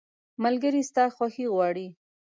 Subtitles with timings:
[0.43, 1.87] ملګری ستا خوښي غواړي.